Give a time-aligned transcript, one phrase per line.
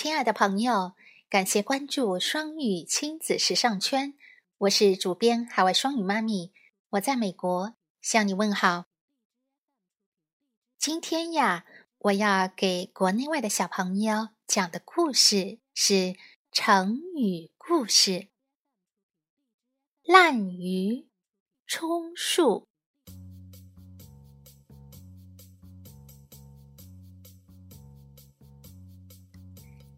[0.00, 0.92] 亲爱的朋友，
[1.28, 4.14] 感谢关注双语亲子时尚圈，
[4.58, 6.52] 我是主编海外双语妈咪，
[6.90, 8.84] 我在美国向你问好。
[10.78, 11.66] 今天呀，
[11.98, 16.14] 我要给国内外的小朋友讲的故事是
[16.52, 18.28] 成语故事——
[20.06, 21.08] 滥竽
[21.66, 22.67] 充数。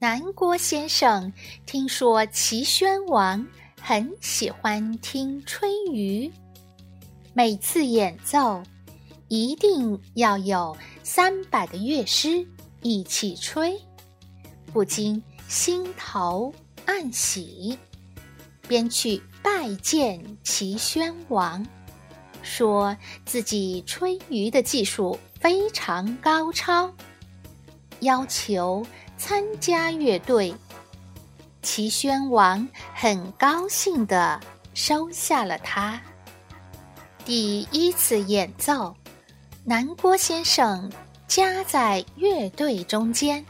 [0.03, 1.31] 南郭先生
[1.67, 3.46] 听说齐宣王
[3.79, 6.32] 很喜欢听吹竽，
[7.35, 8.63] 每次演奏
[9.29, 12.46] 一定要有三百个乐师
[12.81, 13.79] 一起吹，
[14.72, 16.50] 不禁心头
[16.86, 17.77] 暗喜，
[18.67, 21.63] 便去拜见齐宣王，
[22.41, 22.96] 说
[23.27, 26.91] 自己吹竽的技术非常高超，
[28.00, 28.82] 要求。
[29.20, 30.54] 参加乐队，
[31.60, 34.40] 齐宣王很高兴地
[34.72, 36.00] 收下了他。
[37.22, 38.96] 第一次演奏，
[39.62, 40.90] 南郭先生
[41.28, 43.44] 夹在乐队中间，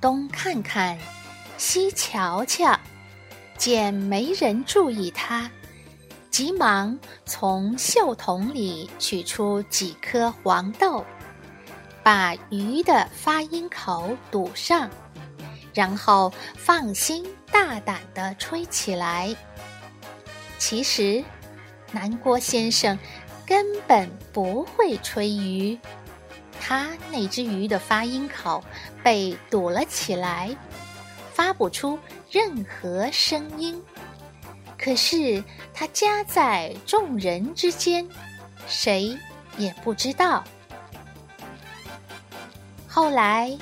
[0.00, 0.96] 东看看，
[1.58, 2.78] 西瞧瞧，
[3.58, 5.50] 见没人注意他，
[6.30, 11.04] 急忙从袖筒里取出几颗黄豆。
[12.02, 14.90] 把鱼的发音口堵上，
[15.74, 19.34] 然后放心大胆地吹起来。
[20.58, 21.22] 其实，
[21.92, 22.98] 南郭先生
[23.46, 25.78] 根本不会吹鱼，
[26.60, 28.62] 他那只鱼的发音口
[29.02, 30.56] 被堵了起来，
[31.32, 31.98] 发不出
[32.30, 33.82] 任何声音。
[34.78, 38.08] 可是他夹在众人之间，
[38.66, 39.16] 谁
[39.58, 40.42] 也不知道。
[42.92, 43.56] 后来，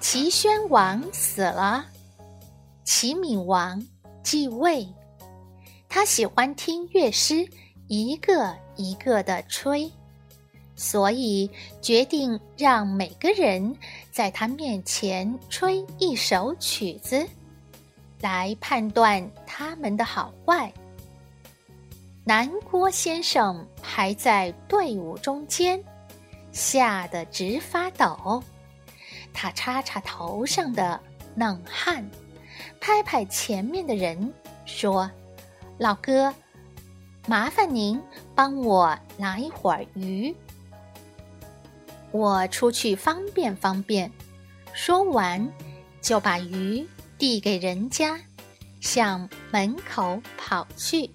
[0.00, 1.86] 齐宣王死了，
[2.82, 3.80] 齐闵王
[4.24, 4.84] 继位。
[5.88, 7.48] 他喜欢听乐师
[7.86, 9.88] 一个一个的吹，
[10.74, 11.48] 所以
[11.80, 13.72] 决定让每个人
[14.10, 17.24] 在他面前吹一首曲子，
[18.20, 20.72] 来判断他们的好坏。
[22.24, 25.80] 南郭先生排在队伍中间，
[26.50, 28.42] 吓得直发抖。
[29.32, 31.00] 他擦擦头上的
[31.34, 32.08] 冷汗，
[32.80, 34.32] 拍拍前面的人，
[34.64, 35.10] 说
[35.78, 36.32] ：“老哥，
[37.26, 38.00] 麻烦您
[38.34, 40.34] 帮我拿一会儿鱼，
[42.10, 44.10] 我出去方便方便。”
[44.74, 45.52] 说完，
[46.00, 46.86] 就把鱼
[47.18, 48.18] 递给人家，
[48.80, 51.10] 向门口跑去。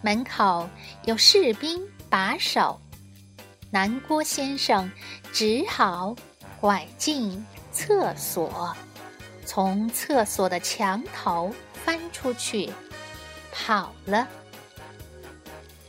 [0.00, 0.68] 门口
[1.04, 2.80] 有士兵把守，
[3.70, 4.90] 南郭先生
[5.32, 6.14] 只好。
[6.60, 8.76] 拐进厕所，
[9.46, 12.70] 从厕所的墙头翻出去，
[13.50, 14.28] 跑了。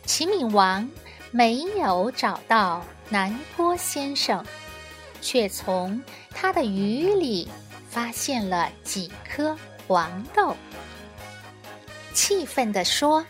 [0.05, 0.89] 齐闵王
[1.31, 4.45] 没有找到南郭先生，
[5.21, 7.47] 却从他的鱼里
[7.89, 9.57] 发现了几颗
[9.87, 10.55] 黄豆，
[12.13, 13.25] 气愤地说：“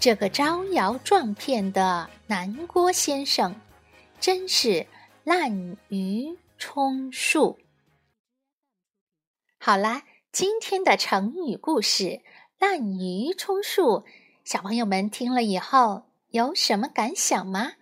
[0.00, 3.54] 这个招摇撞骗的南郭先生，
[4.20, 4.86] 真是
[5.24, 5.50] 滥
[5.90, 7.58] 竽。”充数。
[9.58, 12.22] 好啦，今天的成语故事
[12.56, 14.04] “滥竽充数”，
[14.46, 17.72] 小朋友们听了以后有什么感想吗？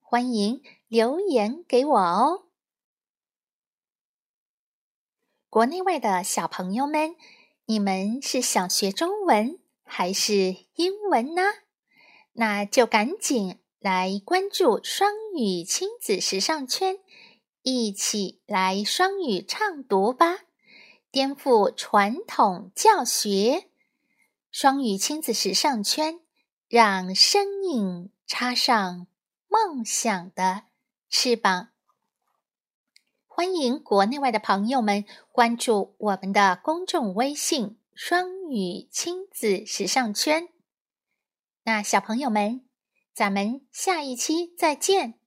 [0.00, 2.46] 欢迎留言给我哦。
[5.50, 7.14] 国内外的小朋友们，
[7.66, 11.42] 你们是想学中文还是英文呢？
[12.32, 16.96] 那就赶紧来关注双语亲子时尚圈。
[17.64, 20.40] 一起来双语畅读吧，
[21.12, 23.68] 颠覆传统教学。
[24.50, 26.18] 双语亲子时尚圈，
[26.68, 29.06] 让身影插上
[29.46, 30.64] 梦想的
[31.08, 31.68] 翅膀。
[33.28, 40.48] 欢迎国内外的朋友们关注我们的公众微信“双语亲子时尚圈”。
[41.62, 42.66] 那小朋友们，
[43.14, 45.21] 咱们下一期再见。